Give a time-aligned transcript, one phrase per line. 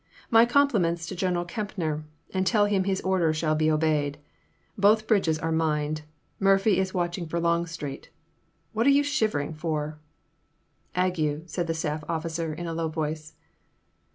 [0.31, 4.17] My compliments to General Kempner, and tell him his orders shall be obeyed.
[4.75, 6.01] Both bridges are mined.
[6.39, 8.07] Murphy is watching for I/)ngstreet—
[8.75, 9.99] ^What are you shivering for?"
[10.95, 13.35] Ague," said the staff officer in a low voice.